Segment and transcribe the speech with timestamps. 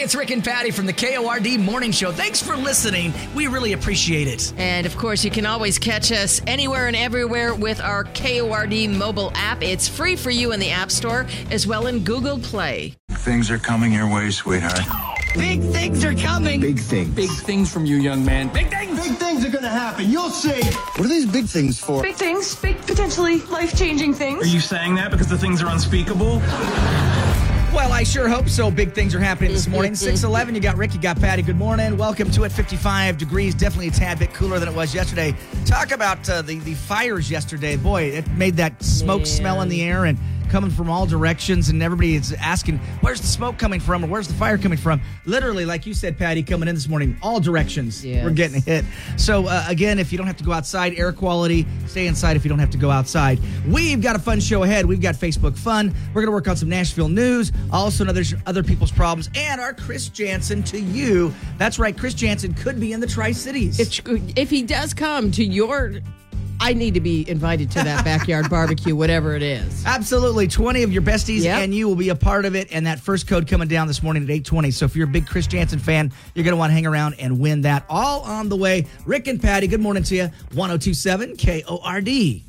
[0.00, 2.12] it's Rick and Patty from the KORD Morning Show.
[2.12, 3.12] Thanks for listening.
[3.34, 4.52] We really appreciate it.
[4.56, 9.32] And of course, you can always catch us anywhere and everywhere with our KORD mobile
[9.34, 9.60] app.
[9.62, 12.94] It's free for you in the App Store as well in Google Play.
[13.10, 14.80] Things are coming your way, sweetheart.
[15.34, 16.60] Big things are coming.
[16.60, 17.08] Big things.
[17.14, 18.48] Big things from you, young man.
[18.52, 19.00] Big things!
[19.00, 20.08] Big things are gonna happen.
[20.10, 20.62] You'll see.
[20.96, 22.02] What are these big things for?
[22.02, 24.44] Big things, big potentially life changing things.
[24.44, 26.40] Are you saying that because the things are unspeakable?
[27.72, 28.70] Well, I sure hope so.
[28.70, 29.94] Big things are happening this morning.
[29.94, 31.42] 611, you got Rick, you got Patty.
[31.42, 31.98] Good morning.
[31.98, 32.50] Welcome to it.
[32.50, 35.34] 55 degrees, definitely a tad bit cooler than it was yesterday.
[35.66, 37.76] Talk about uh, the, the fires yesterday.
[37.76, 39.26] Boy, it made that smoke Man.
[39.26, 40.18] smell in the air and
[40.48, 44.28] coming from all directions, and everybody is asking, where's the smoke coming from or where's
[44.28, 45.00] the fire coming from?
[45.26, 48.04] Literally, like you said, Patty, coming in this morning, all directions.
[48.04, 48.24] Yes.
[48.24, 48.84] We're getting hit.
[49.16, 52.44] So, uh, again, if you don't have to go outside, air quality, stay inside if
[52.44, 53.38] you don't have to go outside.
[53.66, 54.86] We've got a fun show ahead.
[54.86, 55.94] We've got Facebook fun.
[56.08, 59.74] We're going to work on some Nashville news, also other, other people's problems, and our
[59.74, 61.34] Chris Janson to you.
[61.58, 63.78] That's right, Chris Janson could be in the Tri Cities.
[63.78, 64.00] If,
[64.36, 65.94] if he does come to your,
[66.60, 69.84] I need to be invited to that backyard barbecue, whatever it is.
[69.86, 70.48] Absolutely.
[70.48, 71.62] 20 of your besties Yep.
[71.62, 72.68] and you will be a part of it.
[72.72, 74.70] And that first code coming down this morning at 820.
[74.72, 77.14] So if you're a big Chris Janson fan, you're going to want to hang around
[77.18, 77.84] and win that.
[77.88, 78.86] All on the way.
[79.06, 80.30] Rick and Patty, good morning to you.
[80.54, 82.42] 1027 KORD.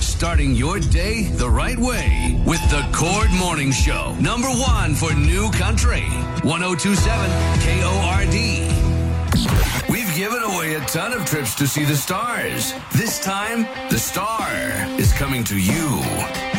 [0.00, 4.14] Starting your day the right way with the Cord Morning Show.
[4.20, 6.02] Number one for New Country.
[6.44, 8.71] 1027 KORD.
[10.22, 12.74] Given away a ton of trips to see the stars.
[12.92, 14.48] This time, the star
[14.96, 16.51] is coming to you.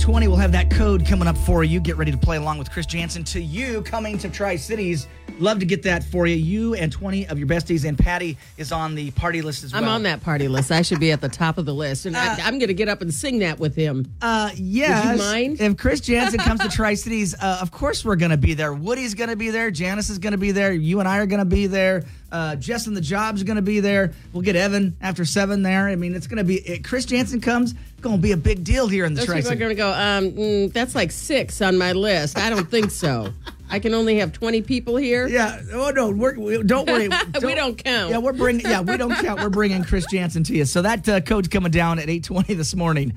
[0.00, 1.78] Twenty, We'll have that code coming up for you.
[1.78, 5.06] Get ready to play along with Chris Janson to you coming to Tri Cities
[5.40, 6.36] Love to get that for you.
[6.36, 9.82] You and 20 of your besties, and Patty is on the party list as well.
[9.82, 10.70] I'm on that party list.
[10.70, 12.04] I should be at the top of the list.
[12.04, 14.12] And I, I'm going to get up and sing that with him.
[14.20, 15.18] Uh, yes.
[15.18, 15.60] mind?
[15.60, 18.74] If Chris Janson comes to Tri Cities, uh, of course we're going to be there.
[18.74, 19.70] Woody's going to be there.
[19.70, 20.72] Janice is going to be there.
[20.72, 22.04] You and I are going to be there.
[22.30, 24.12] Uh, Jess and the Job's going to be there.
[24.32, 25.88] We'll get Evan after seven there.
[25.88, 26.56] I mean, it's going to be.
[26.56, 29.36] If Chris Janson comes, going to be a big deal here in the Those Tri
[29.36, 32.38] people are going to go, um, mm, that's like six on my list.
[32.38, 33.32] I don't think so.
[33.70, 35.26] I can only have 20 people here.
[35.28, 35.60] Yeah.
[35.72, 36.10] Oh no.
[36.10, 37.08] We're, we, don't worry.
[37.42, 38.10] We don't count.
[38.10, 38.66] Yeah, we're bringing.
[38.66, 39.40] Yeah, we don't count.
[39.40, 40.64] We're bringing Chris Janson to you.
[40.64, 43.14] So that uh, code's coming down at eight twenty this morning.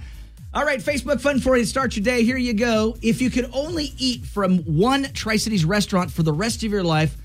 [0.53, 2.23] All right, Facebook fun for you to start your day.
[2.23, 2.95] Here you go.
[3.01, 6.83] If you could only eat from one Tri Cities restaurant for the rest of your
[6.83, 7.17] life,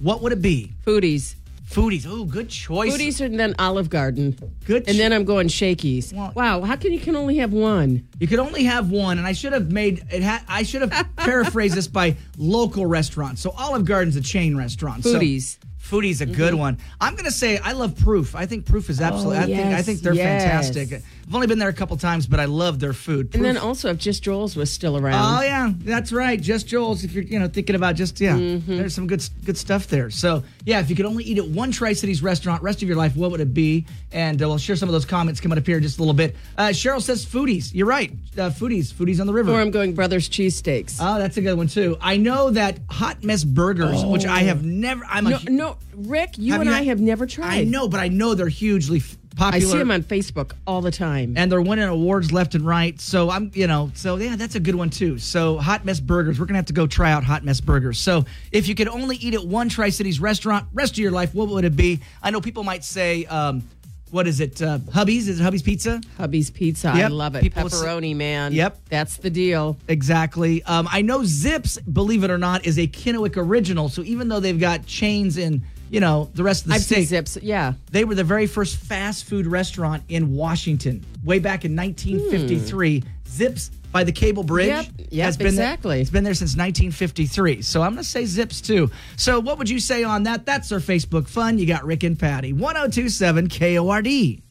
[0.00, 0.72] what would it be?
[0.86, 1.34] Foodies.
[1.74, 2.06] Foodies.
[2.08, 2.96] Oh, good choice.
[2.96, 4.38] Foodies and then Olive Garden.
[4.64, 4.88] Good.
[4.88, 6.14] And then I'm going Shakey's.
[6.14, 8.06] Well- wow, how can you can only have one?
[8.20, 10.22] You could only have one, and I should have made it.
[10.22, 13.42] Ha- I should have paraphrased this by local restaurants.
[13.42, 15.02] So Olive Garden's a chain restaurant.
[15.02, 15.58] So Foodies.
[15.80, 16.60] Foodie's a good mm-hmm.
[16.60, 16.78] one.
[16.98, 18.34] I'm gonna say I love Proof.
[18.34, 19.36] I think Proof is absolutely.
[19.36, 20.42] Oh, I think I Oh, yes, think they're yes.
[20.42, 21.02] fantastic.
[21.26, 23.34] I've only been there a couple times, but I love their food.
[23.34, 25.38] And then also if Just Joel's was still around.
[25.38, 26.40] Oh yeah, that's right.
[26.40, 27.02] Just Joel's.
[27.04, 28.76] If you're you know thinking about just yeah, Mm-hmm.
[28.76, 30.10] there's some good good stuff there.
[30.10, 32.96] So yeah, if you could only eat at one Tri Cities restaurant rest of your
[32.96, 33.86] life, what would it be?
[34.12, 36.14] And uh, we'll share some of those comments coming up here in just a little
[36.14, 36.36] bit.
[36.58, 37.70] Uh, Cheryl says foodies.
[37.74, 38.12] You're right.
[38.36, 38.92] Uh, foodies.
[38.92, 39.52] Foodies on the river.
[39.52, 40.98] Or I'm going Brothers Cheesesteaks.
[41.00, 41.96] Oh, that's a good one too.
[42.00, 45.02] I know that Hot Mess Burgers, which I have never.
[45.08, 45.50] I'm no, a.
[45.50, 47.54] no, Rick, you and you I have never tried.
[47.54, 49.00] I know, but I know they're hugely
[49.36, 49.72] f- I popular.
[49.72, 51.34] see them on Facebook all the time.
[51.36, 52.98] and they're winning awards left and right.
[53.00, 55.18] So I'm, you know, so yeah, that's a good one too.
[55.18, 57.98] So Hot Mess Burgers, we're gonna have to go try out Hot Mess Burgers.
[57.98, 61.34] So if you could only eat at one Tri Cities restaurant rest of your life,
[61.34, 62.00] what would it be?
[62.22, 63.62] I know people might say, um,
[64.10, 64.62] what is it?
[64.62, 65.26] Uh, Hubby's?
[65.26, 66.00] Is it Hubby's Pizza?
[66.18, 66.88] Hubby's Pizza.
[66.94, 67.42] I love it.
[67.42, 68.52] people say- Pepperoni, man.
[68.52, 68.78] Yep.
[68.88, 69.76] That's the deal.
[69.88, 70.62] Exactly.
[70.62, 73.88] Um, I know Zips, believe it or not, is a Kennewick original.
[73.88, 75.62] So even though they've got chains in,
[75.94, 77.38] you know, the rest of the I've state, seen Zips.
[77.40, 77.74] Yeah.
[77.92, 83.00] They were the very first fast food restaurant in Washington, way back in 1953.
[83.00, 83.08] Hmm.
[83.28, 84.66] Zips by the Cable Bridge.
[84.66, 85.94] Yep, yep, has been exactly.
[85.94, 87.62] There, it's been there since 1953.
[87.62, 88.90] So I'm going to say Zips too.
[89.16, 90.44] So what would you say on that?
[90.44, 91.58] That's our Facebook fun.
[91.58, 92.52] You got Rick and Patty.
[92.52, 94.42] 1027 KORD.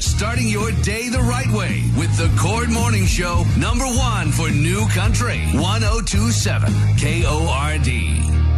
[0.00, 4.86] Starting your day the right way with the Cord Morning Show, number one for New
[4.88, 8.57] Country, 1027 KORD.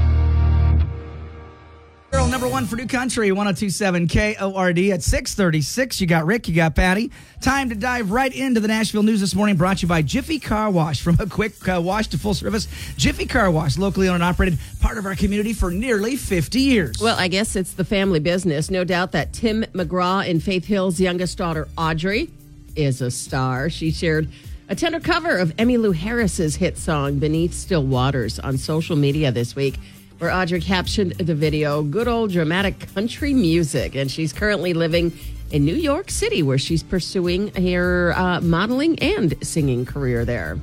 [2.31, 6.01] Number one for New Country, 1027 KORD at 636.
[6.01, 7.11] You got Rick, you got Patty.
[7.41, 10.39] Time to dive right into the Nashville news this morning, brought to you by Jiffy
[10.39, 11.01] Car Wash.
[11.01, 14.61] From a quick uh, wash to full service, Jiffy Car Wash, locally owned and operated,
[14.81, 17.01] part of our community for nearly 50 years.
[17.01, 18.71] Well, I guess it's the family business.
[18.71, 22.31] No doubt that Tim McGraw and Faith Hill's youngest daughter, Audrey,
[22.77, 23.71] is a star.
[23.71, 24.29] She shared
[24.69, 29.57] a tender cover of Emmylou Harris's hit song, Beneath Still Waters, on social media this
[29.57, 29.75] week,
[30.21, 33.95] where Audrey captioned the video, Good Old Dramatic Country Music.
[33.95, 35.19] And she's currently living
[35.51, 40.59] in New York City, where she's pursuing her uh, modeling and singing career there.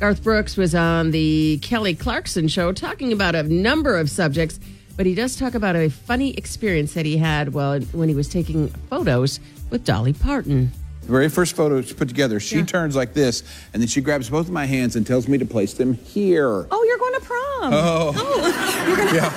[0.00, 4.58] Garth Brooks was on the Kelly Clarkson show talking about a number of subjects,
[4.96, 8.28] but he does talk about a funny experience that he had well, when he was
[8.28, 10.72] taking photos with Dolly Parton.
[11.02, 13.42] The very first photo she put together, she turns like this,
[13.74, 16.66] and then she grabs both of my hands and tells me to place them here.
[16.70, 17.72] Oh, going to prom.
[17.74, 19.08] Oh.
[19.12, 19.28] Yeah.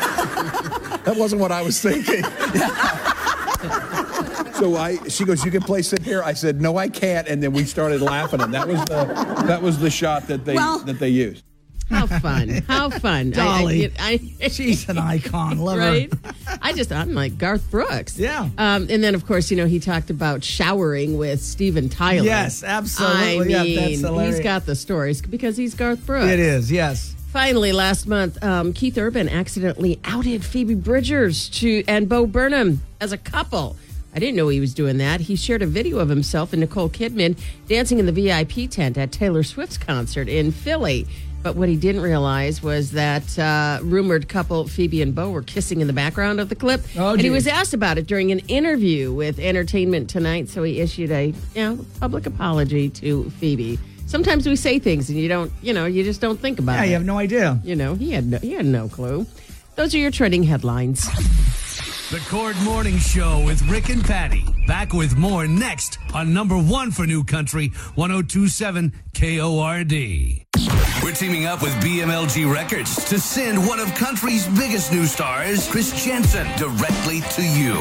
[1.03, 2.23] That wasn't what I was thinking.
[4.55, 7.41] so I, she goes, "You can place it here." I said, "No, I can't." And
[7.43, 9.05] then we started laughing, and that was the
[9.47, 11.43] that was the shot that they Well- that they used.
[11.89, 12.49] How fun.
[12.67, 13.31] How fun.
[13.37, 13.91] I- I- Dolly.
[13.99, 14.19] I,
[14.49, 15.59] She's an icon.
[15.59, 15.83] Love her.
[15.91, 16.11] right?
[16.25, 16.57] her.
[16.59, 18.17] I just, I'm like Garth Brooks.
[18.17, 18.49] Yeah.
[18.57, 22.23] Um, and then, of course, you know, he talked about showering with Steven Tyler.
[22.25, 23.53] Yes, absolutely.
[23.53, 26.25] I Yeah, mean, that's he's got the stories because he's Garth Brooks.
[26.31, 27.14] It is, yes.
[27.35, 33.11] Finally, last month, um, Keith Urban accidentally outed Phoebe Bridgers to and Bo Burnham as
[33.11, 33.75] a couple.
[34.15, 35.19] I didn't know he was doing that.
[35.19, 37.37] He shared a video of himself and Nicole Kidman
[37.67, 41.07] dancing in the VIP tent at Taylor Swift's concert in Philly.
[41.43, 45.81] But what he didn't realize was that uh, rumored couple Phoebe and Bo were kissing
[45.81, 46.83] in the background of the clip.
[46.97, 50.79] Oh, and he was asked about it during an interview with Entertainment Tonight, so he
[50.79, 53.77] issued a you know public apology to Phoebe.
[54.15, 56.77] Sometimes we say things and you don't, you know, you just don't think about Yeah,
[56.77, 56.83] it.
[56.83, 57.59] Yeah, you have no idea.
[57.65, 59.25] You know, he had no, he had no clue.
[59.75, 61.05] Those are your trending headlines.
[62.11, 64.45] The Cord Morning Show with Rick and Patty.
[64.67, 70.45] Back with more next on number one for New Country, 1027 KORD.
[71.03, 75.91] We're teaming up with BMLG Records to send one of country's biggest new stars, Chris
[76.05, 77.73] Janson, directly to you.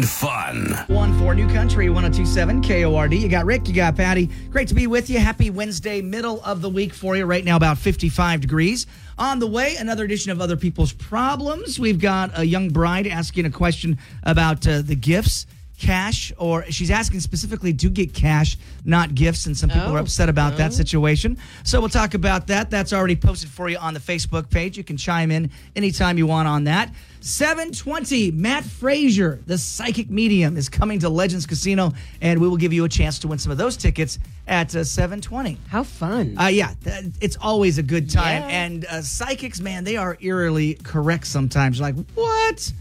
[0.00, 0.82] And fun.
[0.86, 3.20] One for New Country, 1027 KORD.
[3.20, 4.30] You got Rick, you got Patty.
[4.48, 5.18] Great to be with you.
[5.18, 7.26] Happy Wednesday, middle of the week for you.
[7.26, 8.86] Right now, about 55 degrees.
[9.18, 11.78] On the way, another edition of Other People's Problems.
[11.78, 15.46] We've got a young bride asking a question about uh, the gifts.
[15.80, 20.02] Cash, or she's asking specifically to get cash, not gifts, and some people are Oh.
[20.02, 21.38] upset about that situation.
[21.64, 22.70] So we'll talk about that.
[22.70, 24.76] That's already posted for you on the Facebook page.
[24.76, 26.92] You can chime in anytime you want on that.
[27.22, 32.72] 720, Matt Fraser, the psychic medium, is coming to Legends Casino, and we will give
[32.72, 35.58] you a chance to win some of those tickets at uh, 720.
[35.68, 36.36] How fun.
[36.38, 38.42] Uh, yeah, th- it's always a good time.
[38.42, 38.48] Yeah.
[38.48, 41.78] And uh, psychics, man, they are eerily correct sometimes.
[41.78, 42.72] You're like, what?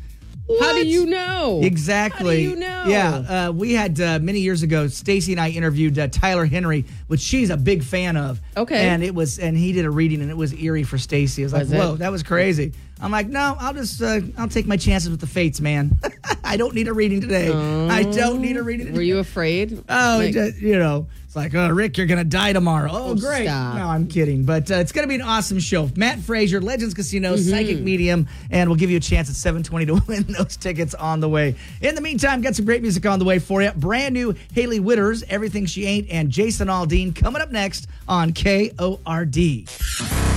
[0.59, 1.61] How do you know?
[1.63, 2.43] Exactly.
[2.45, 2.83] How do you know?
[2.87, 4.87] Yeah, uh, we had uh, many years ago.
[4.87, 8.39] Stacy and I interviewed uh, Tyler Henry, which she's a big fan of.
[8.57, 8.87] Okay.
[8.89, 11.43] and it was, and he did a reading, and it was eerie for Stacy.
[11.43, 11.77] It was like, Was it?
[11.77, 12.73] whoa, that was crazy.
[13.01, 15.91] I'm like, no, I'll just, uh, I'll take my chances with the fates, man.
[16.43, 17.49] I don't need a reading today.
[17.53, 18.87] I don't need a reading.
[18.87, 18.97] Today.
[18.97, 19.83] Were you afraid?
[19.87, 22.89] Oh, Like, just, you know, it's like, oh, Rick, you're gonna die tomorrow.
[22.91, 23.43] Oh, Oh, great.
[23.45, 23.75] stop.
[23.75, 25.87] No, I'm kidding, but uh, it's gonna be an awesome show.
[25.95, 27.49] Matt Fraser, Legends Casino, Mm-hmm.
[27.51, 31.19] psychic medium, and we'll give you a chance at 7:20 to win those tickets on
[31.19, 31.53] the way.
[31.81, 33.69] In the meantime, got some great music on the way for you.
[33.75, 40.28] Brand new Hailey Whitters, Everything She Ain't, and Jason Aldean coming up next on KORD.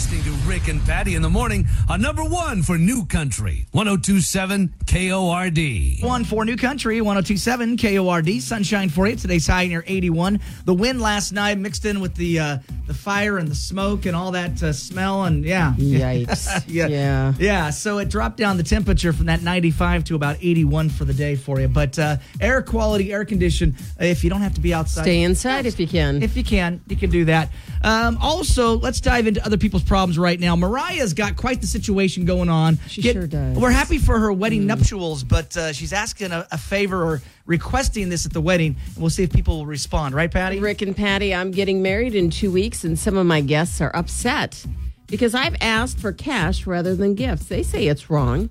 [0.00, 3.66] You're listening to Rick and Patty in the morning on number one for New Country,
[3.72, 6.02] 1027 KORD.
[6.02, 8.40] One for New Country, 1027 KORD.
[8.40, 9.16] Sunshine for you.
[9.16, 10.40] Today's high near 81.
[10.64, 14.16] The wind last night mixed in with the uh, the fire and the smoke and
[14.16, 15.24] all that uh, smell.
[15.24, 15.74] And yeah.
[15.76, 16.64] Yikes.
[16.66, 16.86] yeah.
[16.86, 17.34] Yeah.
[17.38, 17.70] Yeah.
[17.70, 21.36] So it dropped down the temperature from that 95 to about 81 for the day
[21.36, 21.68] for you.
[21.68, 25.02] But uh, air quality, air condition, uh, if you don't have to be outside.
[25.02, 26.22] Stay inside if you can.
[26.22, 27.50] If you can, you can do that.
[27.82, 30.54] Um, also, let's dive into other people's problems right now.
[30.54, 32.78] Mariah's got quite the situation going on.
[32.86, 33.56] She sure does.
[33.56, 33.60] Mm.
[33.60, 38.08] We're happy for her wedding nuptials, but uh, she's asking a, a favor or requesting
[38.08, 40.14] this at the wedding, and we'll see if people will respond.
[40.14, 40.60] Right, Patty?
[40.60, 43.90] Rick and Patty, I'm getting married in two weeks, and some of my guests are
[43.96, 44.64] upset
[45.08, 47.46] because I've asked for cash rather than gifts.
[47.46, 48.48] They say it's wrong.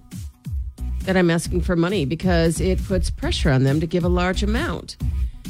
[1.05, 4.43] that I'm asking for money because it puts pressure on them to give a large
[4.43, 4.97] amount.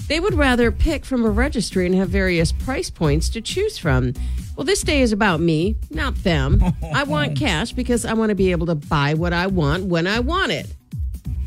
[0.10, 4.14] They would rather pick from a registry and have various price points to choose from.
[4.56, 6.62] Well, this day is about me, not them.
[6.94, 10.08] I want cash because I want to be able to buy what I want when
[10.08, 10.66] I want it.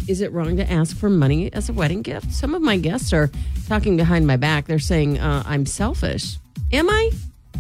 [0.07, 2.33] Is it wrong to ask for money as a wedding gift?
[2.33, 3.31] Some of my guests are
[3.67, 4.67] talking behind my back.
[4.67, 6.39] They're saying uh, I'm selfish.
[6.73, 7.11] Am I?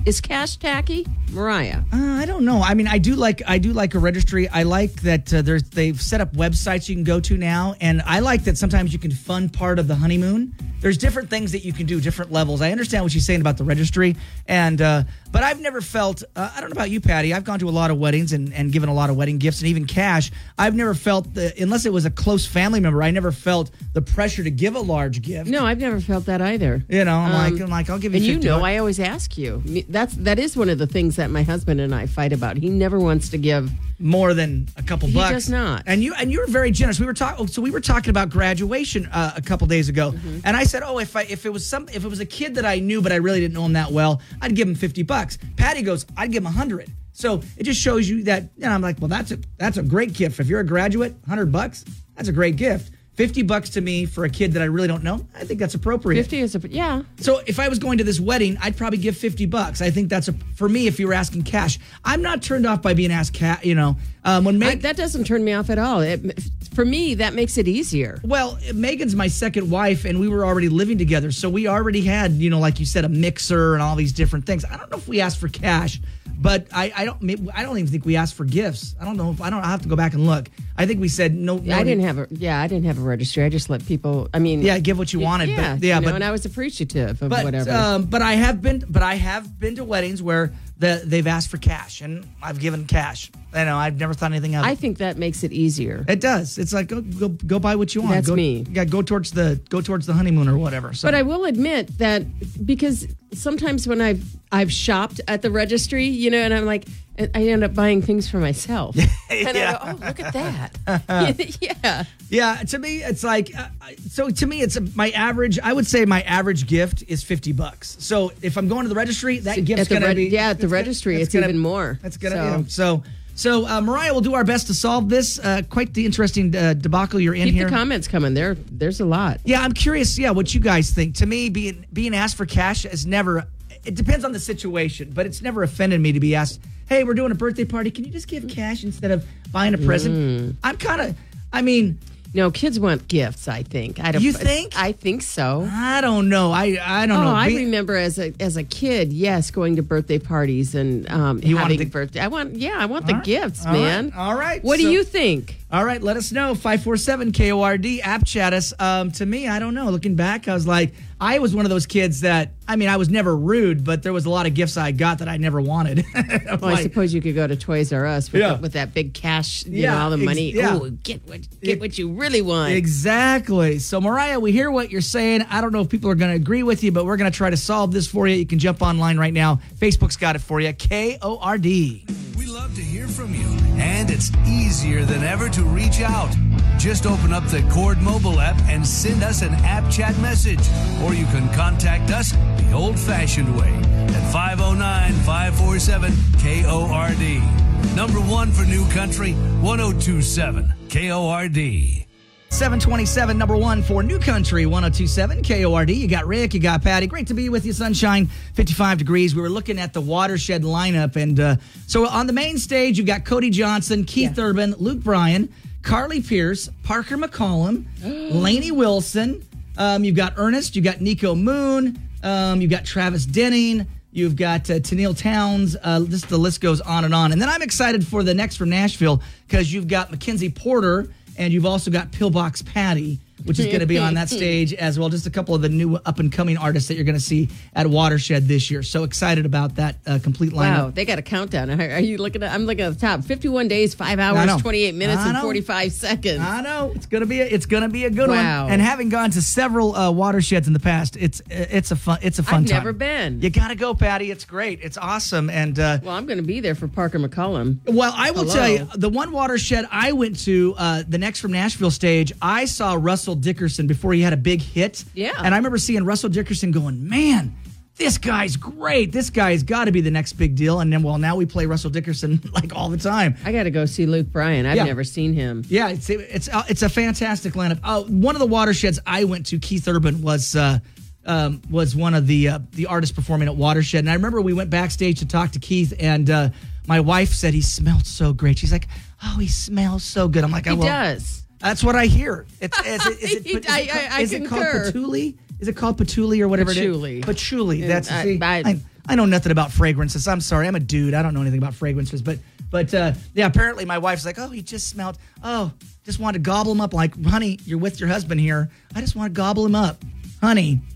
[0.04, 1.06] Is cash tacky?
[1.30, 1.78] Mariah.
[1.92, 2.60] Uh, I don't know.
[2.60, 4.48] I mean, I do like I do like a registry.
[4.48, 8.02] I like that uh, there's they've set up websites you can go to now, and
[8.04, 10.54] I like that sometimes you can fund part of the honeymoon.
[10.80, 12.60] There's different things that you can do, different levels.
[12.60, 14.16] I understand what she's saying about the registry,
[14.48, 16.24] and uh, but I've never felt.
[16.34, 17.32] Uh, I don't know about you, Patty.
[17.32, 19.60] I've gone to a lot of weddings and, and given a lot of wedding gifts
[19.60, 20.32] and even cash.
[20.58, 23.00] I've never felt the, unless it was a close family member.
[23.02, 25.48] I never felt the pressure to give a large gift.
[25.48, 26.82] No, I've never felt that either.
[26.88, 28.32] You know, I'm Um, like I'm like I'll give you.
[28.34, 28.64] And you know.
[28.64, 29.62] I always ask you.
[29.88, 32.56] That's that is one of the things that my husband and I fight about.
[32.56, 33.70] He never wants to give.
[33.98, 35.32] more than a couple He bucks.
[35.32, 35.84] does not.
[35.86, 36.98] And you and you were very generous.
[36.98, 37.46] We were talking.
[37.46, 40.40] So we were talking about graduation uh, a couple days ago, Mm-hmm.
[40.44, 42.56] and I said, "Oh, if I if it was some if it was a kid
[42.56, 45.02] that I knew but I really didn't know him that well, I'd give him fifty
[45.02, 46.90] bucks." Patty goes, "I'd give him a hundred.
[47.12, 48.44] So it just shows you that.
[48.60, 50.40] And I'm like, "Well, that's a that's a great gift.
[50.40, 51.84] If you're a graduate, hundred bucks,
[52.16, 55.04] that's a great gift." 50 bucks to me for a kid that I really don't
[55.04, 56.22] know, I think that's appropriate.
[56.22, 57.02] Fifty is a yeah.
[57.18, 59.82] So if I was going to this wedding, I'd probably give 50 bucks.
[59.82, 61.78] I think that's a for me if you were asking cash.
[62.04, 63.96] I'm not turned off by being asked cash, you know.
[64.24, 66.00] Um when I, that doesn't turn me off at all.
[66.00, 66.42] It,
[66.74, 68.18] for me, that makes it easier.
[68.24, 71.30] well, Megan's my second wife and we were already living together.
[71.30, 74.46] So we already had, you know, like you said a mixer and all these different
[74.46, 74.64] things.
[74.64, 76.00] I don't know if we asked for cash,
[76.38, 78.94] but I, I don't maybe- I don't even think we asked for gifts.
[79.00, 80.48] I don't know if I don't I have to go back and look.
[80.76, 82.60] I think we said no, no I didn't have a yeah.
[82.60, 83.44] I didn't have a registry.
[83.44, 84.28] I just let people.
[84.34, 86.30] I mean, Yeah, give what you wanted, but- Yeah, yeah, you know, but- and I
[86.30, 87.70] was appreciative of but whatever.
[87.70, 91.48] um, but I have been but I have been to weddings where the, they've asked
[91.48, 93.30] for cash and I've given cash.
[93.52, 94.68] I know I've never thought anything of it.
[94.68, 96.04] I think that makes it easier.
[96.08, 96.58] It does.
[96.58, 98.14] It's like go go, go buy what you want.
[98.14, 98.66] That's go, me.
[98.70, 100.92] Yeah, go towards the go towards the honeymoon or whatever.
[100.94, 101.06] So.
[101.06, 102.24] But I will admit that
[102.66, 106.86] because sometimes when I've I've shopped at the registry, you know, and I'm like,
[107.18, 108.96] I end up buying things for myself,
[109.30, 112.04] and I go, oh, look at that, yeah.
[112.30, 113.68] yeah, to me it's like uh,
[114.08, 114.30] so.
[114.30, 115.58] To me, it's a, my average.
[115.58, 117.96] I would say my average gift is fifty bucks.
[118.00, 120.62] So if I'm going to the registry, that gift's gonna reg- be yeah, at the
[120.62, 121.98] gonna- registry, it's gonna- even more.
[122.02, 123.02] It's gonna So- you know, so.
[123.34, 125.38] So uh, Mariah will do our best to solve this.
[125.38, 127.64] Uh, quite the interesting uh, debacle you're in Keep here.
[127.64, 128.34] the comments coming.
[128.34, 129.40] There, there's a lot.
[129.44, 130.18] Yeah, I'm curious.
[130.18, 131.14] Yeah, what you guys think?
[131.16, 133.46] To me, being being asked for cash is never.
[133.84, 136.60] It depends on the situation, but it's never offended me to be asked.
[136.88, 137.90] Hey, we're doing a birthday party.
[137.90, 140.14] Can you just give cash instead of buying a present?
[140.14, 140.56] Mm.
[140.62, 141.16] I'm kind of.
[141.52, 141.98] I mean,
[142.34, 143.46] No, kids want gifts.
[143.46, 144.00] I think.
[144.00, 144.22] I don't.
[144.22, 144.72] You think?
[144.76, 145.68] I think so.
[145.70, 146.50] I don't know.
[146.50, 147.34] I I don't Oh, know.
[147.34, 151.40] I Be- remember as a as a kid, yes, going to birthday parties and um,
[151.42, 152.20] You having the- birthday.
[152.20, 153.24] I want, yeah, I want the All right.
[153.26, 153.80] gifts, All right.
[153.80, 154.12] man.
[154.16, 154.64] All right.
[154.64, 155.58] What So- do you think?
[155.72, 156.54] All right, let us know.
[156.54, 158.74] 547 KORD app chat us.
[158.78, 159.88] Um, to me, I don't know.
[159.88, 162.98] Looking back, I was like, I was one of those kids that, I mean, I
[162.98, 165.62] was never rude, but there was a lot of gifts I got that I never
[165.62, 166.04] wanted.
[166.14, 168.54] I'm Well, I suppose you could go to Toys R Us with, Yeah.
[168.54, 170.52] the, with that big cash, you Yeah, know, all the ex- money.
[170.52, 170.78] yeah.
[170.78, 172.72] Oh, get what get what you really want.
[172.72, 173.78] Exactly.
[173.78, 175.46] So, Mariah, we hear what you're saying.
[175.48, 177.36] I don't know if people are going to agree with you, but we're going to
[177.36, 178.36] try to solve this for you.
[178.36, 179.60] You can jump online right now.
[179.78, 180.70] Facebook's got it for you.
[180.74, 182.04] K O R D.
[182.36, 183.46] We love to hear from you,
[183.78, 186.34] and it's easier than ever to reach out.
[186.78, 190.60] Just open up the Cord mobile app and send us an app chat message,
[191.02, 197.96] or you can contact us the old fashioned way at 509 547 KORD.
[197.96, 202.11] Number one for New Country, 1027 KORD.
[202.52, 205.96] 727, number one for New Country, 1027 KORD.
[205.96, 207.06] You got Rick, you got Patty.
[207.06, 209.34] Great to be with you, sunshine, 55 degrees.
[209.34, 211.16] We were looking at the watershed lineup.
[211.16, 211.56] And uh,
[211.86, 215.48] so on the main stage, you've got Cody Johnson, Keith Urban, Luke Bryan,
[215.80, 219.42] Carly Pearce, Parker McCollum, Lainey Wilson.
[219.78, 223.86] Um, you've got Ernest, you've got Niko Moon, um, you've got Travis Denning.
[224.14, 225.74] You've got uh, Tenille Townes.
[225.82, 227.32] Uh, this the list goes on and on.
[227.32, 231.52] And then I'm excited for the next from Nashville because you've got Mackenzie Porter and
[231.52, 235.08] you've also got Pillbox Patty, which is going to be on that stage as well.
[235.08, 237.48] Just a couple of the new up and coming artists that you're going to see
[237.74, 238.82] at Watershed this year.
[238.82, 240.56] So excited about that uh, complete lineup.
[240.84, 241.70] Wow, they got a countdown.
[241.80, 242.52] Are you looking at?
[242.52, 243.22] I'm looking at the top.
[243.24, 246.40] 51 days, five hours, 28 minutes, and 45 seconds.
[246.40, 248.64] I know it's gonna be a, it's gonna be a good Wow.
[248.64, 248.72] one.
[248.72, 252.38] And having gone to several uh, watersheds in the past, it's it's a fun it's
[252.38, 252.78] a fun I've time.
[252.78, 253.40] never been.
[253.42, 254.30] You gotta go, Patty.
[254.30, 254.80] It's great.
[254.82, 255.50] It's awesome.
[255.50, 257.78] And uh, Well, I'm going to be there for Parker McCollum.
[257.86, 258.54] Well, I will Hello.
[258.54, 262.64] tell you, the one watershed I went to, uh, the next from Nashville stage, I
[262.64, 265.04] saw Russell Dickerson before he had a big hit.
[265.14, 265.32] Yeah.
[265.36, 267.54] And I remember seeing Russell Dickerson going, man,
[267.96, 269.12] this guy's great.
[269.12, 270.80] This guy's got to be the next big deal.
[270.80, 273.36] And then, well, now we play Russell Dickerson like all the time.
[273.44, 274.64] I got to go see Luke Bryan.
[274.66, 274.84] I've Yeah.
[274.84, 275.62] never seen him.
[275.68, 277.80] Yeah, it's it's uh, it's a fantastic lineup.
[277.84, 280.78] Uh, one of the watersheds I went to, Keith Urban was uh,
[281.26, 284.54] um, was one of the uh, the artists performing at Watershed, and I remember we
[284.54, 286.48] went backstage to talk to Keith, and uh,
[286.88, 288.58] my wife said he smelled so great.
[288.58, 288.88] She's like,
[289.22, 291.41] "Oh, he smells so good." I'm like, He "Oh, well, does.
[291.62, 292.44] That's what I hear.
[292.60, 295.38] It's is it, is it, is it, I- called- I- I is it called patchouli?
[295.60, 297.16] Is it called patchouli or whatever Patchouli.
[297.16, 297.24] it is?
[297.24, 297.82] Patchouli.
[297.82, 300.26] And That's I- see, I- I, I know nothing about fragrances.
[300.28, 300.66] I'm sorry.
[300.66, 301.14] I'm a dude.
[301.14, 302.20] I don't know anything about fragrances.
[302.22, 302.38] But
[302.70, 305.18] but uh, yeah, apparently my wife's like, oh, he just smelled.
[305.44, 305.72] Oh,
[306.04, 306.94] just wanted to gobble him up.
[306.94, 308.70] Like, honey, you're with your husband here.
[308.94, 310.02] I just want to gobble him up,
[310.40, 310.80] honey.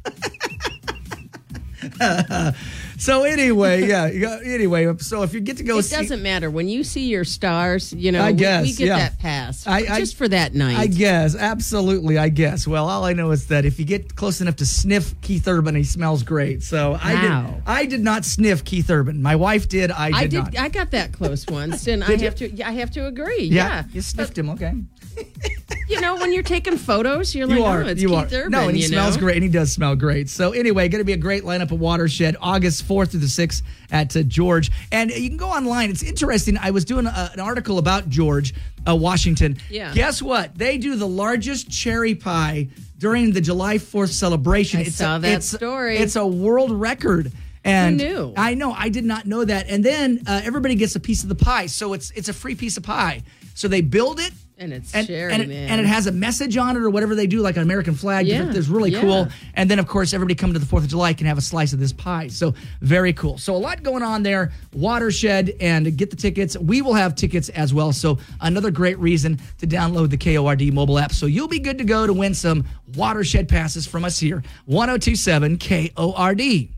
[2.99, 4.39] so anyway, yeah.
[4.45, 7.25] Anyway, so if you get to go It see, doesn't matter when you see your
[7.25, 7.93] stars.
[7.93, 8.99] You know, I we- guess we, get yeah.
[8.99, 10.77] that pass I- I- just for that night.
[10.77, 12.67] I guess, absolutely, I guess.
[12.67, 15.75] Well, all I know is that if you get close enough to sniff Keith Urban,
[15.75, 16.63] he smells great.
[16.63, 17.47] So I Wow.
[17.55, 17.63] did.
[17.67, 19.23] I did not sniff Keith Urban.
[19.23, 19.91] My wife did.
[19.91, 20.35] I did, I did.
[20.55, 20.59] not.
[20.59, 22.25] I got that close once, and I Did you?
[22.27, 22.63] have to.
[22.63, 23.45] I have to agree.
[23.45, 24.51] yeah, Yeah, you sniffed him.
[24.51, 24.73] Okay,
[25.89, 27.83] you know, when you're taking photos, you're like, you are.
[27.83, 28.37] oh, it's you Keith are.
[28.37, 28.53] Urban.
[28.53, 29.23] no, and he smells know?
[29.23, 30.29] great, and he does smell great.
[30.29, 33.63] So anyway, going to be a great lineup of Watershed, August fourth through the sixth
[33.91, 35.91] at uh, George, and you can go online.
[35.91, 36.59] It's interesting.
[36.59, 38.55] I was doing a, an article about George,
[38.87, 39.59] uh, Washington.
[39.71, 39.93] Yeah.
[39.95, 40.57] Guess what?
[40.57, 44.81] They do the largest cherry pie during the July Fourth celebration.
[44.81, 45.99] I saw a, that it's, story.
[45.99, 47.33] It's a world record.
[47.65, 48.33] And knew?
[48.37, 49.69] I know I did not know that.
[49.69, 52.55] And then uh, everybody gets a piece of the pie, so it's it's a free
[52.55, 53.23] piece of pie.
[53.55, 55.69] So they build it, And it's and, cherry, and, it, man.
[55.69, 58.27] and it has a message on it or whatever they do, like an American flag.
[58.27, 59.03] Yeah, It's really yeah.
[59.03, 59.29] cool.
[59.53, 61.75] And then, of course, everybody coming to the 4th of July can have a slice
[61.75, 62.29] of this pie.
[62.29, 63.37] So, very cool.
[63.37, 64.53] So, a lot going on there.
[64.73, 66.57] Watershed and get the tickets.
[66.57, 67.93] We will have tickets as well.
[67.93, 71.13] So, another great reason to download the KORD mobile app.
[71.13, 74.43] So, you'll be good to go to win some Watershed passes from us here.
[74.65, 76.69] 1027 KORD.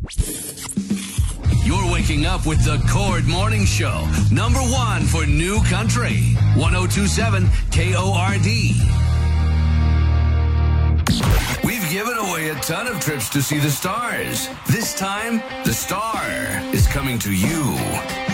[1.98, 8.46] Waking up with the Cord Morning Show, number one for New Country, 1027 KORD.
[11.64, 14.48] We've given away a ton of trips to see the stars.
[14.68, 16.22] This time, the star
[16.72, 18.27] is coming to you.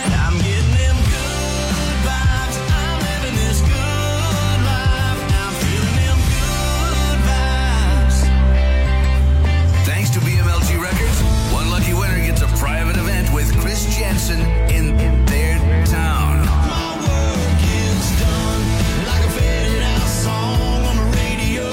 [20.87, 21.65] On the radio.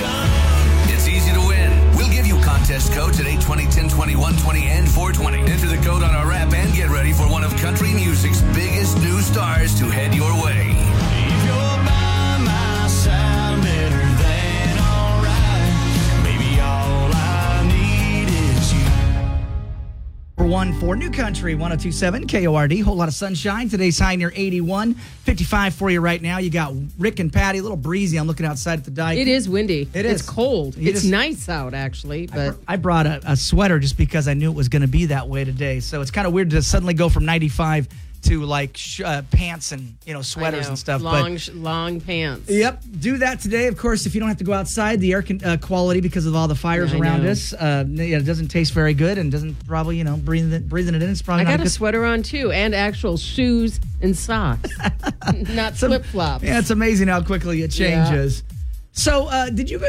[0.00, 0.30] Done.
[0.88, 1.70] It's easy to win.
[1.96, 5.52] We'll give you contest codes at 820 1020 120 and 420.
[5.52, 8.96] Enter the code on our app and get ready for one of country music's biggest
[8.98, 10.71] new stars to head your way.
[20.62, 22.82] For one for New Country 1027 KORD.
[22.82, 23.68] Whole lot of sunshine.
[23.68, 24.94] Today's high near 81.
[24.94, 26.38] 55 for you right now.
[26.38, 28.16] You got Rick and Patty, a little breezy.
[28.16, 29.18] I'm looking outside at the dike.
[29.18, 29.88] It is windy.
[29.92, 30.76] It It's cold.
[30.76, 34.34] You it's just- nice out actually, but I brought a, a sweater just because I
[34.34, 35.80] knew it was going to be that way today.
[35.80, 37.88] So it's kind of weird to suddenly go from 95
[38.22, 40.70] to like sh- uh, pants and you know sweaters know.
[40.70, 41.02] and stuff.
[41.02, 42.48] Long, but sh- long pants.
[42.50, 43.66] Yep, do that today.
[43.66, 46.26] Of course, if you don't have to go outside, the air con- uh, quality because
[46.26, 49.30] of all the fires I around us, uh, yeah, it doesn't taste very good and
[49.32, 51.10] doesn't probably you know breathing it, breathing it in.
[51.10, 54.70] It's probably I got a sweater on too, and actual shoes and socks,
[55.50, 56.44] not flip flops.
[56.44, 58.04] Yeah, it's amazing how quickly it Yeah.
[58.94, 59.88] So, uh, did you go?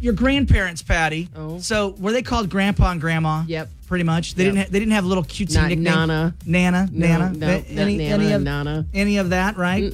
[0.00, 1.28] Your grandparents, Patty?
[1.36, 1.58] Oh.
[1.60, 3.44] So, were they called Grandpa and Grandma?
[3.46, 3.68] Yep.
[3.86, 4.34] Pretty much.
[4.34, 4.52] They Yep.
[4.54, 4.64] didn't.
[4.66, 5.84] Ha- they didn't have little cutesy Not nicknames.
[5.84, 6.34] Nana.
[6.46, 6.88] Nana.
[6.92, 7.32] No, Nana.
[7.36, 8.86] no, any, Nana, any of Nana.
[8.94, 9.92] any of that, right?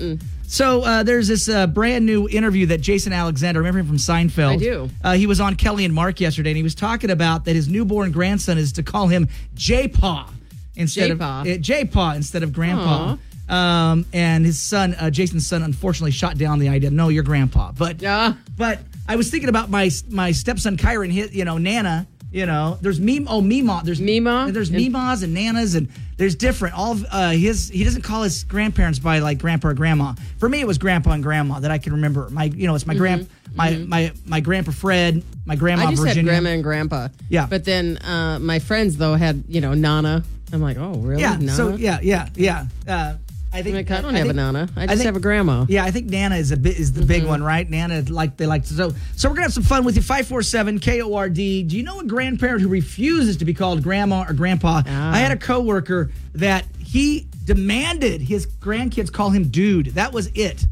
[0.48, 4.52] So uh, there's this uh, brand new interview that Jason Alexander, remember him from Seinfeld?
[4.52, 4.90] I do.
[5.02, 7.68] Uh, he was on Kelly and Mark yesterday, and he was talking about that his
[7.68, 10.30] newborn grandson is to call him J-Paw
[10.76, 11.40] instead J-Paw.
[11.40, 13.16] of uh, J-Paw instead of Grandpa.
[13.48, 16.90] Um, and his son, uh, Jason's son, unfortunately shot down the idea.
[16.90, 17.72] No, you're Grandpa.
[17.72, 18.34] But Yeah.
[18.56, 21.10] but I was thinking about my my stepson Kyron.
[21.12, 22.06] Hit you know Nana.
[22.32, 23.28] You know, there's meme.
[23.30, 23.80] Oh, Mima.
[23.84, 24.48] There's Mima?
[24.50, 26.76] There's Mimas and Nanas, and there's different.
[26.76, 27.68] All of uh, his.
[27.70, 30.14] He doesn't call his grandparents by like grandpa or grandma.
[30.38, 32.28] For me, it was grandpa and grandma that I can remember.
[32.30, 35.88] My, you know, it's my grand, my my my grandpa Fred, my grandma Mm-hmm.
[35.88, 36.32] I just Virginia.
[36.32, 37.08] had grandma and grandpa.
[37.30, 37.46] Yeah.
[37.46, 40.24] But then uh, my friends though had you know Nana.
[40.52, 41.22] I'm like, oh really?
[41.22, 41.36] yeah.
[41.36, 41.52] Nana?
[41.52, 42.66] So yeah, yeah, yeah.
[42.86, 43.14] Uh,
[43.56, 44.68] I think like, I don't have think- a Nana.
[44.76, 45.64] I I just think- have a grandma.
[45.68, 47.30] Yeah, I think Nana is a bit is the big Mm-hmm.
[47.30, 47.68] one, right?
[47.68, 50.02] Nana like they like to so so we're gonna have some fun with you.
[50.02, 51.62] Five four seven K O R D.
[51.62, 54.82] Do you know a grandparent who refuses to be called grandma or grandpa?
[54.86, 55.14] Ah.
[55.14, 59.86] I had a coworker that he demanded his grandkids call him dude.
[59.94, 60.64] That was it.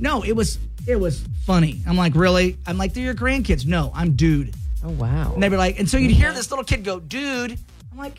[0.00, 1.80] No, it was it was funny.
[1.86, 2.58] I'm like, really?
[2.66, 3.64] I'm like, they're your grandkids.
[3.66, 4.54] No, I'm dude.
[4.84, 5.32] Oh wow.
[5.34, 7.58] And they'd be like, and so you'd hear this little kid go, dude.
[7.92, 8.18] I'm like,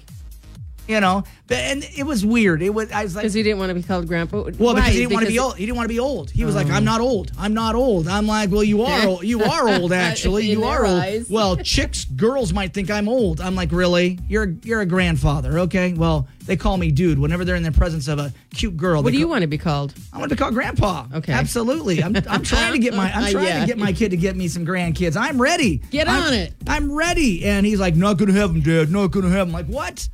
[0.88, 2.62] you know, and it was weird.
[2.62, 4.44] It was, I was like, Because he didn't want to be called grandpa.
[4.58, 5.58] well, because he didn't want to be old.
[5.58, 6.32] He didn't want to be old.
[6.32, 7.32] He was like, I'm not old.
[7.38, 8.08] I'm not old.
[8.08, 9.08] I'm like, well, you are.
[9.08, 9.24] old.
[9.24, 9.94] You are old.
[10.10, 11.00] Actually, you are old.
[11.02, 11.30] eyes.
[11.30, 13.42] Well, chicks, girls might think I'm old.
[13.42, 14.20] I'm like, really?
[14.28, 15.94] You're you're a grandfather, okay?
[15.94, 19.02] Well, they call me dude whenever they're in the presence of a cute girl.
[19.02, 19.94] What do you call- want to be called?
[20.14, 21.08] I want to be called grandpa.
[21.16, 21.34] Okay.
[21.34, 22.04] absolutely.
[22.04, 23.60] I'm, I'm trying to get my I'm Uh, trying yeah.
[23.62, 25.18] to get my kid to get me some grandkids.
[25.20, 25.78] I'm ready.
[25.90, 26.54] Get I'm- on it.
[26.68, 27.46] I'm ready.
[27.46, 28.92] And he's like, not gonna have him, Dad.
[28.92, 29.54] Not gonna have them.
[29.54, 30.08] Like what?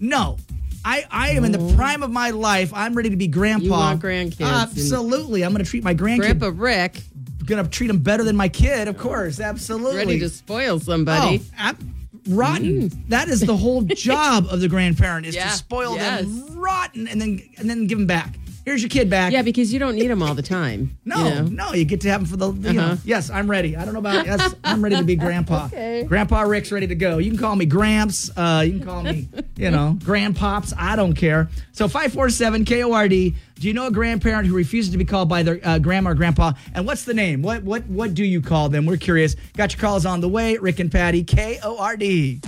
[0.00, 0.36] No.
[0.84, 1.74] I, I am in the oh.
[1.74, 2.72] prime of my life.
[2.72, 3.64] I'm ready to be grandpa.
[3.64, 5.44] You want grandkids Absolutely.
[5.44, 6.18] I'm going to treat my grandkid.
[6.18, 7.02] Grandpa Rick,
[7.44, 9.40] Going to treat him better than my kid, of course.
[9.40, 9.96] Absolutely.
[9.96, 11.40] ready to spoil somebody.
[11.42, 11.82] Oh, ab-
[12.28, 12.90] rotten.
[12.90, 13.08] Mm.
[13.08, 16.22] That is the whole job of the grandparent is Yeah, to spoil yes.
[16.22, 18.34] them rotten and then and then give them back.
[18.68, 19.32] Here's your kid back.
[19.32, 20.98] Yeah, because you don't need them all the time.
[21.08, 21.42] No, you know?
[21.44, 22.70] no, you get to have them for the.
[22.70, 22.96] You Uh-huh.
[23.02, 23.78] yes, I'm ready.
[23.78, 25.66] I don't know about yes, I'm ready to be grandpa.
[25.72, 26.04] Okay.
[26.04, 27.16] Grandpa Rick's ready to go.
[27.16, 28.30] You can call me Gramps.
[28.36, 29.26] Uh, you can call me,
[29.56, 30.74] you know, Grandpops.
[30.76, 31.48] I don't care.
[31.72, 33.34] So five four seven K O R D.
[33.58, 36.14] Do you know a grandparent who refuses to be called by their uh, grandma or
[36.14, 36.52] grandpa?
[36.74, 37.40] And what's the name?
[37.40, 38.84] What what what do you call them?
[38.84, 39.34] We're curious.
[39.56, 40.58] Got your calls on the way.
[40.58, 41.24] Rick and Patty.
[41.24, 42.40] K O R D.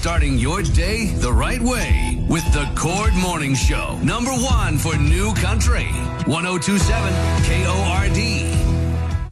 [0.00, 3.98] Starting your day the right way with the Cord Morning Show.
[4.00, 5.86] Number one for New Country.
[6.26, 9.28] 1027 KORD.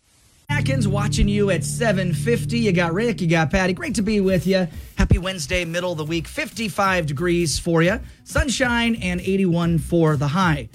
[0.48, 2.58] Atkins watching you at 750.
[2.58, 3.74] You got Rick, you got Patty.
[3.74, 4.66] Great to be with you.
[4.96, 6.26] Happy Wednesday, middle of the week.
[6.26, 8.00] 55 degrees for you.
[8.24, 10.68] Sunshine and 81 for the high.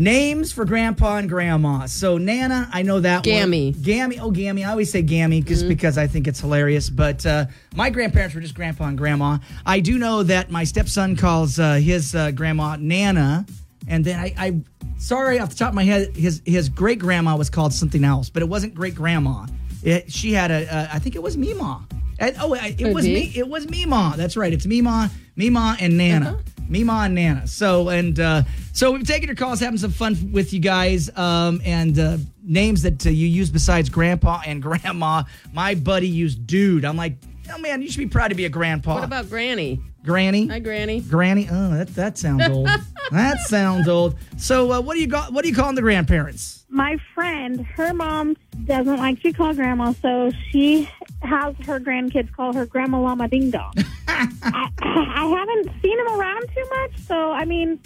[0.00, 1.84] Names for grandpa and grandma.
[1.84, 3.72] So Nana, I know that Gammy.
[3.72, 3.82] one.
[3.82, 4.16] Gammy.
[4.16, 4.18] Gammy.
[4.18, 4.64] Oh, Gammy.
[4.64, 6.88] I always say Gammy just because I think it's hilarious.
[6.88, 9.38] But uh, my grandparents were just grandpa and grandma.
[9.66, 13.44] I do know that my stepson calls uh, his uh, grandma Nana.
[13.88, 14.60] And then I, I,
[14.98, 18.30] sorry, off the top of my head, his his great grandma was called something else,
[18.30, 19.44] but it wasn't great grandma.
[19.82, 21.86] It, she had a, uh, I think it was Mima.
[22.18, 23.32] And- oh, it was me.
[23.34, 24.14] It was Mima.
[24.16, 24.52] That's right.
[24.52, 26.38] It's Mima, Mima, and Nana.
[26.70, 27.46] Mima and Nana.
[27.46, 31.60] So and uh, so we've taken your calls, having some fun with you guys, um,
[31.64, 35.24] and uh, names that uh, you use besides Grandpa and Grandma.
[35.52, 36.84] My buddy used Dude.
[36.84, 37.14] I'm like,
[37.52, 38.94] oh man, you should be proud to be a grandpa.
[38.94, 39.80] What about Granny?
[40.04, 40.46] Granny?
[40.46, 41.00] Hi, Granny.
[41.00, 41.48] Granny.
[41.50, 42.68] Oh, that that sounds old.
[43.10, 44.16] that sounds old.
[44.38, 45.32] So uh, what do you got?
[45.32, 46.60] What do you calling the grandparents?
[46.70, 50.88] my friend, her mom doesn't like to call grandma, so she
[51.22, 53.72] has her grandkids call her Grandma Llama Ding Dong.
[54.08, 57.78] I, I haven't seen him around too much, so I mean,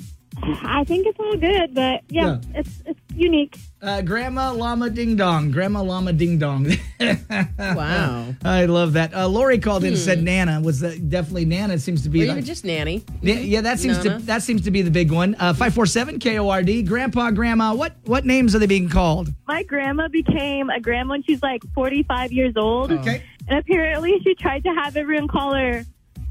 [0.42, 2.38] I think it's all good, but yeah, Yeah.
[2.54, 3.56] it's it's unique.
[3.80, 5.50] Uh, Grandma Llama Ding Dong.
[5.50, 6.66] Grandma Llama Ding Dong.
[7.58, 8.34] Wow.
[8.44, 9.14] I love that.
[9.14, 12.22] Uh, Lori called in and said Nana was the, definitely Nana seems to be.
[12.22, 13.04] Or the- even just Nanny.
[13.22, 14.18] yeah, yeah, that seems Nana.
[14.20, 15.36] to that seems to be the big one.
[15.38, 16.82] Uh, Five four seven K O R D.
[16.82, 17.74] Grandpa, Grandma.
[17.74, 19.32] What what names are they being called?
[19.46, 22.90] My grandma became a grandma when she's like 45 years old.
[22.92, 23.22] Okay.
[23.48, 25.84] And apparently she tried to have everyone call her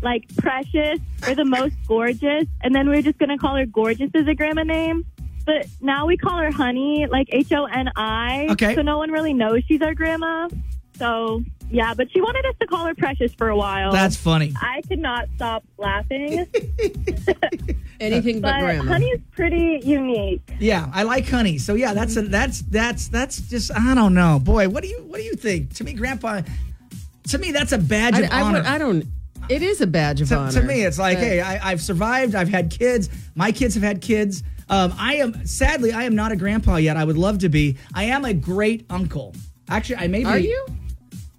[0.03, 2.45] like precious or the most gorgeous.
[2.61, 5.05] And then we were just going to call her gorgeous as a grandma name.
[5.45, 8.47] But now we call her honey, like H O N I.
[8.51, 8.75] Okay.
[8.75, 10.47] So no one really knows she's our grandma.
[10.97, 13.91] So yeah, but she wanted us to call her precious for a while.
[13.91, 14.53] That's funny.
[14.61, 16.47] I could not stop laughing.
[17.99, 18.91] Anything but, but Grandma.
[18.91, 20.41] honey's pretty unique.
[20.59, 21.57] Yeah, I like honey.
[21.57, 24.69] So yeah, that's a, that's that's that's just I don't know, boy.
[24.69, 25.73] What do you what do you think?
[25.75, 26.41] To me, Grandpa.
[27.29, 28.59] To me, that's a badge I, of I, honor.
[28.59, 29.05] would, I don't.
[29.49, 30.51] It is a badge of to, honor.
[30.53, 32.35] to me, it's like, But- hey, I, I've survived.
[32.35, 33.09] I've had kids.
[33.35, 34.43] My kids have had kids.
[34.69, 36.95] Um, I am sadly, I am not a grandpa yet.
[36.97, 37.77] I would love to be.
[37.93, 39.35] I am a great uncle.
[39.69, 40.25] Actually, I may be.
[40.25, 40.65] Are you?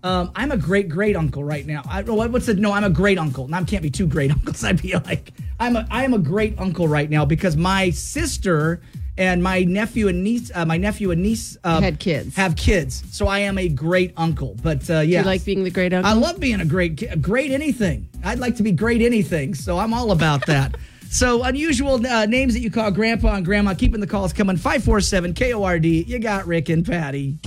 [0.03, 1.83] Um, I'm a great great uncle right now.
[1.88, 2.73] I, what's the no?
[2.73, 3.49] I'm a great uncle.
[3.49, 4.62] Now I can't be two great uncles.
[4.62, 8.83] I'd be like I'm a I am a great uncle right now because my sister
[9.16, 12.35] and my nephew and niece, uh, my nephew and niece uh, Had kids.
[12.37, 13.03] Have kids.
[13.11, 14.57] So I am a great uncle.
[14.62, 16.11] But uh, yeah, You like being the great uncle?
[16.11, 18.09] I love being a great ki- great anything.
[18.24, 19.55] I'd like to be great anything.
[19.55, 20.77] So I'm all about that.
[21.11, 23.74] So unusual uh, names that you call grandpa and grandma.
[23.74, 24.57] Keeping the calls coming.
[24.57, 25.85] Five four seven KORD.
[25.85, 27.38] You got Rick and Patty.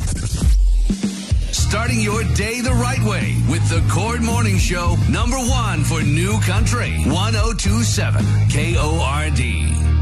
[1.51, 4.95] Starting your day the right way with the Cord Morning Show.
[5.09, 6.93] Number one for New Country.
[7.07, 9.96] 1027 KORD.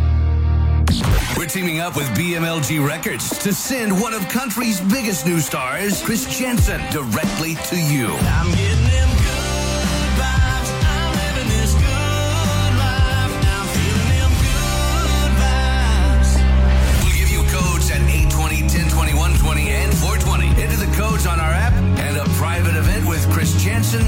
[1.38, 6.26] We're teaming up with BMLG Records to send one of country's biggest new stars, Chris
[6.38, 8.08] Janson, directly to you.
[8.08, 10.69] I'm getting them good vibes.
[10.86, 13.34] I'm living this good life.
[13.43, 16.32] Now feeling them good vibes.
[17.04, 20.48] We'll give you codes at 820, 1020, 120, and 420.
[20.62, 24.06] Enter the codes on our app, and a private event with Chris Janson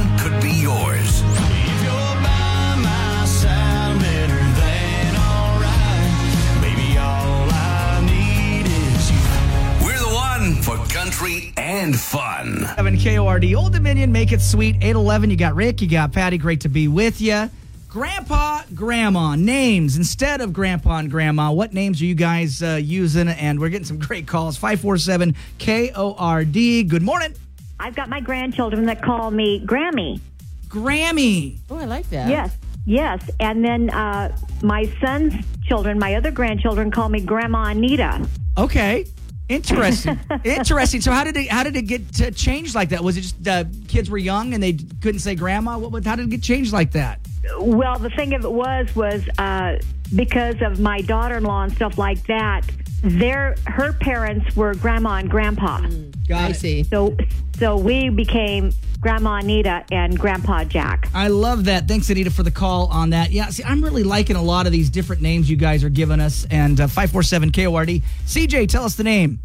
[11.58, 12.66] and fun.
[12.76, 14.76] 7 KORD, Old Dominion, make it sweet.
[14.78, 17.50] 811, you got Rick, you got Patty, great to be with you.
[17.90, 21.52] Grandpa, Grandma, names instead of Grandpa and Grandma.
[21.52, 23.28] What names are you guys uh, using?
[23.28, 24.56] And we're getting some great calls.
[24.58, 26.88] 547 KORD.
[26.88, 27.34] Good morning.
[27.80, 30.20] I've got my grandchildren that call me Grammy.
[30.68, 31.58] Grammy.
[31.70, 32.30] Oh, I like that.
[32.30, 33.30] Yes, yes.
[33.40, 38.28] And then uh, my son's children, my other grandchildren, call me Grandma Anita.
[38.58, 39.06] Okay.
[39.50, 40.20] Interesting.
[40.44, 41.02] Interesting.
[41.02, 43.04] So how did it how did it get to change like that?
[43.04, 45.78] Was it just uh, kids were young and they couldn't say grandma?
[45.78, 47.20] What, what how did it get changed like that?
[47.60, 49.80] Well, the thing of it was, was uh,
[50.16, 52.62] because of my daughter-in-law and stuff like that.
[53.04, 55.82] Their her parents were grandma and grandpa.
[56.28, 56.56] Got I it.
[56.56, 56.84] see.
[56.84, 57.16] So,
[57.60, 61.08] so we became Grandma Anita and Grandpa Jack.
[61.14, 61.88] I love that.
[61.88, 63.32] Thanks, Anita, for the call on that.
[63.32, 66.20] Yeah, see, I'm really liking a lot of these different names you guys are giving
[66.20, 66.46] us.
[66.50, 68.02] And uh, 547 KORD.
[68.26, 69.40] CJ, tell us the name.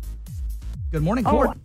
[0.91, 1.57] Good morning, Court.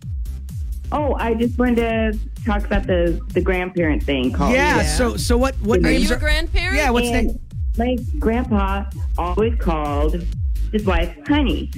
[0.90, 4.32] Oh, I just wanted to talk about the the grandparent thing.
[4.32, 6.76] Called yeah, so so what what Are names you a grandparent?
[6.76, 7.40] Yeah, what's and name?
[7.76, 8.84] my grandpa
[9.16, 10.24] always called
[10.72, 11.70] his wife Honey,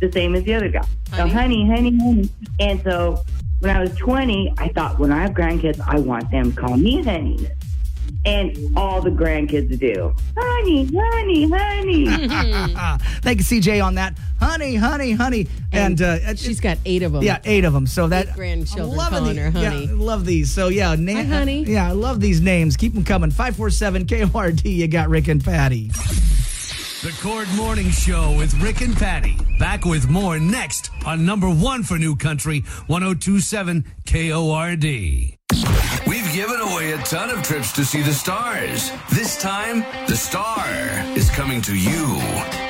[0.00, 0.84] the same as the other guy.
[1.16, 2.28] So Honey, Honey, Honey.
[2.58, 3.22] And so
[3.60, 6.76] when I was 20, I thought when I have grandkids, I want them to call
[6.76, 7.48] me Honey.
[8.26, 10.14] And all the grandkids do.
[10.36, 12.06] Honey, honey, honey.
[13.22, 14.16] Thank you, CJ, on that.
[14.40, 15.46] Honey, honey, honey.
[15.72, 17.22] And, uh, She's got eight of them.
[17.22, 17.86] yeah, eight of them.
[17.86, 19.84] So that Eight grandchildren I'm loving calling the- her honey.
[19.86, 20.50] Yeah, love these.
[20.50, 21.64] So yeah, na- Hi, honey.
[21.64, 22.76] Yeah, I love these names.
[22.78, 23.30] Keep them coming.
[23.30, 24.64] Five four seven KORD.
[24.64, 25.90] You got Rick and Patty.
[27.04, 29.36] The Cord Morning Show with Rick and Patty.
[29.58, 34.84] Back with more next on number one for New Country, 1027 KORD.
[36.06, 38.90] We've given away a ton of trips to see the stars.
[39.12, 40.64] This time, the star
[41.14, 42.63] is coming to you.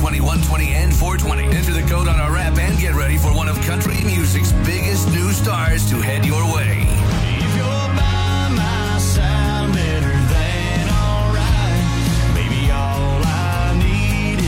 [0.00, 1.44] 820, 1020, 120, and 420.
[1.54, 5.06] Enter the code on our app and get ready for one of country music's biggest
[5.12, 6.88] new stars to head your way.
[7.36, 11.84] If you're by my side, better than alright.
[12.32, 14.40] Maybe all I need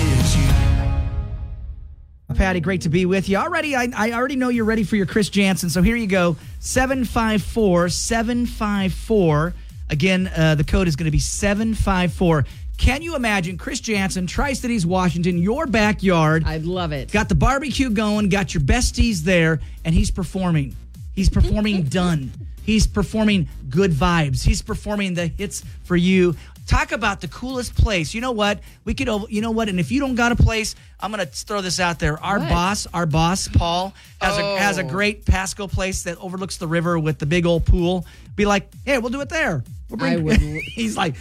[2.31, 2.35] you.
[2.35, 3.37] Patty, great to be with you.
[3.37, 5.69] Already, I, I already know you're ready for your Chris Janson.
[5.69, 9.53] So here you go 754 754.
[9.91, 12.47] Again, uh, the code is going to be 754.
[12.83, 16.43] Can you imagine Chris Janson, Tri Cities, Washington, your backyard?
[16.45, 17.13] I'd love it.
[17.13, 20.75] Got the barbecue going, got your besties there, and he's performing.
[21.15, 22.33] He's performing done.
[22.65, 24.43] He's performing good vibes.
[24.45, 26.35] He's performing the hits for you.
[26.67, 28.15] Talk about the coolest place.
[28.15, 28.59] You know what?
[28.85, 29.69] We could, you know what?
[29.69, 32.21] And if you don't got a place, I'm gonna throw this out there.
[32.21, 32.49] Our What?
[32.49, 34.89] boss, our boss, Paul, has a has a Oh.
[34.89, 38.07] great Pasco place that overlooks the river with the big old pool.
[38.35, 39.63] Be like, hey, we'll do it there.
[39.89, 40.41] We'll I would-
[40.75, 41.15] he's like,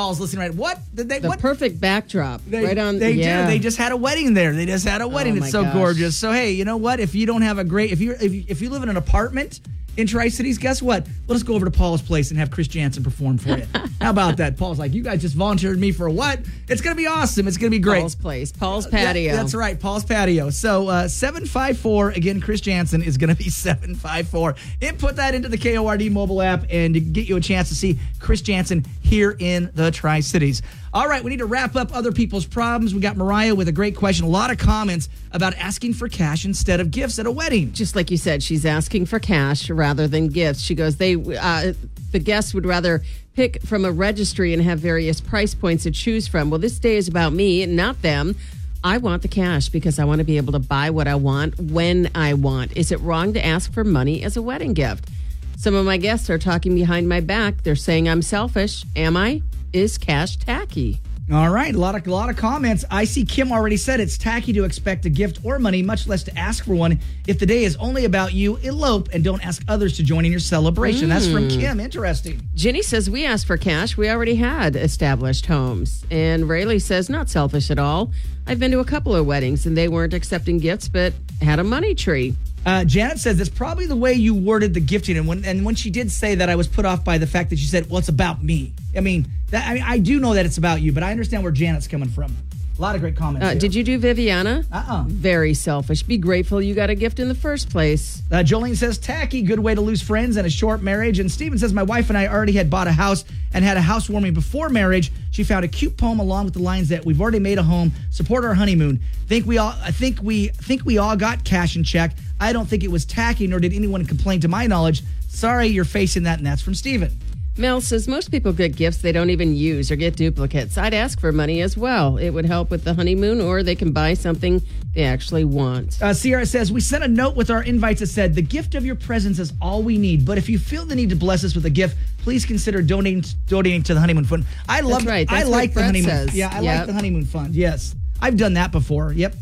[0.00, 0.54] Paul's listening right.
[0.54, 1.18] What did they?
[1.18, 2.40] The what perfect backdrop.
[2.46, 2.98] they, right on.
[2.98, 3.42] They yeah.
[3.42, 3.48] do.
[3.48, 4.54] They just had a wedding there.
[4.54, 5.34] They just had a oh wedding.
[5.34, 5.74] Oh, it's so gosh.
[5.74, 6.16] gorgeous.
[6.16, 7.00] So hey, you know what?
[7.00, 8.96] If you don't have a great, if you if you, if you live in an
[8.96, 9.60] apartment
[9.96, 11.06] in Tri Cities, guess what?
[11.26, 13.66] Let us go over to Paul's place and have Chris Janson perform for you.
[14.00, 14.56] How about that?
[14.56, 16.40] Paul's like, you guys just volunteered me for what?
[16.68, 17.46] It's gonna be awesome.
[17.48, 18.00] It's gonna be great.
[18.00, 18.52] Paul's place.
[18.52, 19.36] Paul's Yeah, patio.
[19.36, 20.50] that's right, Paul's patio.
[20.50, 24.54] So uh, 754, again, Chris Janson is going to be 754.
[24.80, 27.98] Input that into the KORD mobile app and to get you a chance to see
[28.18, 30.62] Chris Janson here in the Tri Cities.
[30.92, 32.92] All right, we need to wrap up other people's problems.
[32.92, 34.24] We got Mariah with a great question.
[34.26, 37.72] A lot of comments about asking for cash instead of gifts at a wedding.
[37.72, 40.62] Just like you said, she's asking for cash rather than gifts.
[40.62, 41.74] She goes, they uh,
[42.10, 43.02] the guests would rather
[43.34, 46.50] pick from a registry and have various price points to choose from.
[46.50, 48.34] Well, this day is about me, not them.
[48.82, 51.56] I want the cash because I want to be able to buy what I want
[51.56, 52.76] when I want.
[52.76, 55.08] Is it wrong to ask for money as a wedding gift?
[55.56, 57.62] Some of my guests are talking behind my back.
[57.62, 58.84] They're saying I'm selfish.
[58.96, 59.42] Am I?
[59.72, 61.00] Is cash tacky?
[61.32, 62.84] All right, a lot of a lot of comments.
[62.90, 66.24] I see Kim already said it's tacky to expect a gift or money, much less
[66.24, 66.98] to ask for one.
[67.28, 70.32] If the day is only about you, elope and don't ask others to join in
[70.32, 71.08] your celebration.
[71.08, 71.60] That's from Mm.
[71.60, 71.78] Kim.
[71.80, 72.40] Interesting.
[72.56, 73.96] Jenny says we asked for cash.
[73.96, 76.04] We already had established homes.
[76.10, 78.10] And Rayleigh says not selfish at all.
[78.48, 81.64] I've been to a couple of weddings and they weren't accepting gifts, but had a
[81.64, 82.34] money tree.
[82.66, 85.74] Uh, Janet says that's probably the way you worded the gifting, and when and when
[85.74, 87.98] she did say that, I was put off by the fact that she said, "Well,
[87.98, 90.92] it's about me." I mean, that I mean, I do know that it's about you,
[90.92, 92.36] but I understand where Janet's coming from.
[92.80, 93.46] A lot of great comments.
[93.46, 94.64] Uh, did you do Viviana?
[94.72, 95.04] Uh-uh.
[95.06, 96.02] Very selfish.
[96.02, 98.22] Be grateful you got a gift in the first place.
[98.32, 101.18] Uh, Jolene says, tacky, good way to lose friends and a short marriage.
[101.18, 103.82] And Steven says, my wife and I already had bought a house and had a
[103.82, 105.12] housewarming before marriage.
[105.30, 107.92] She found a cute poem along with the lines that we've already made a home,
[108.08, 108.98] support our honeymoon.
[109.26, 112.16] Think we all, I think we think we all got cash in check.
[112.40, 115.02] I don't think it was tacky, nor did anyone complain to my knowledge.
[115.28, 117.14] Sorry, you're facing that, and that's from Steven.
[117.60, 120.78] Mel says most people get gifts they don't even use or get duplicates.
[120.78, 122.16] I'd ask for money as well.
[122.16, 124.62] It would help with the honeymoon, or they can buy something
[124.94, 126.00] they actually want.
[126.02, 128.84] Uh, Sierra says, We sent a note with our invites that said, The gift of
[128.86, 130.24] your presence is all we need.
[130.24, 133.22] But if you feel the need to bless us with a gift, please consider donating
[133.46, 134.46] donating to the honeymoon fund.
[134.68, 135.28] I love right.
[135.28, 136.10] That's I like the honeymoon.
[136.10, 136.34] says.
[136.34, 136.78] Yeah, I Yep.
[136.78, 137.54] like the honeymoon fund.
[137.54, 137.94] Yes.
[138.22, 139.12] I've done that before.
[139.12, 139.34] Yep.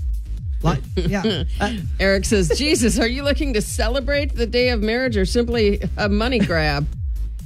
[0.63, 1.45] Like, yeah.
[1.61, 5.81] Uh, Eric says, Jesus, are you looking to celebrate the day of marriage or simply
[5.97, 6.87] a money grab?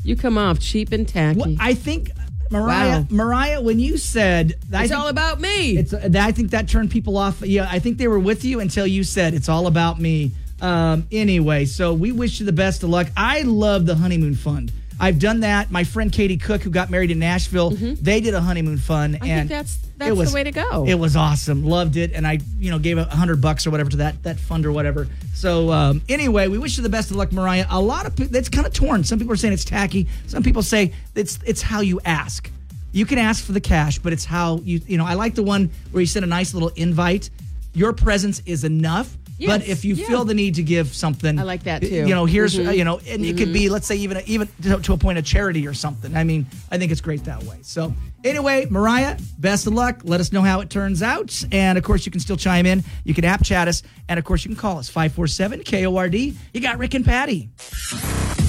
[0.04, 1.38] You come off cheap and tacky.
[1.38, 2.10] Well, I think
[2.50, 3.06] Mariah, Wow.
[3.10, 5.78] Mariah, when you said it's think- all about me.
[5.78, 5.94] It's.
[5.94, 7.40] I think that turned people off.
[7.42, 10.32] Yeah, I think they were with you until you said it's all about me.
[10.60, 13.08] Um, anyway, so we wish you the best of luck.
[13.16, 14.70] I love the honeymoon fund.
[15.00, 15.70] I've done that.
[15.70, 19.24] My friend Katie Cook, who got married in Nashville, they did a honeymoon fund, Mm-hmm.
[19.24, 20.84] I and think that's that's was- the way to go.
[20.86, 21.64] It was awesome.
[21.64, 24.38] Loved it, and I, you know, gave a hundred bucks or whatever to that that
[24.38, 25.08] fund or whatever.
[25.34, 27.66] So um, anyway, we wish you the best of luck, Mariah.
[27.70, 29.04] A lot of people, it's kind of torn.
[29.04, 30.08] Some people are saying it's tacky.
[30.26, 32.50] Some people say it's it's how you ask.
[32.92, 35.06] You can ask for the cash, but it's how you you know.
[35.06, 37.30] I like the one where you send a nice little invite.
[37.74, 39.16] Your presence is enough.
[39.46, 40.06] But if you yeah.
[40.06, 41.88] feel the need to give something, I like that, too.
[41.88, 42.68] You know, here's Mhm.
[42.68, 45.18] uh, you know, and it could be let's say even even to, to a point
[45.18, 46.16] of charity or something.
[46.16, 47.58] I mean, I think it's great that way.
[47.62, 50.00] So anyway, Mariah, best of luck.
[50.04, 52.84] Let us know how it turns out, and of course you can still chime in.
[53.04, 55.62] You can app chat us, and of course you can call us five four seven
[55.64, 56.34] KORD.
[56.52, 57.50] You got Rick and Patty.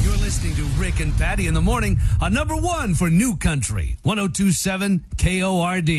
[0.03, 3.97] You're listening to Rick and Patty in the morning on number one for New Country,
[4.03, 5.89] 1027 KORD.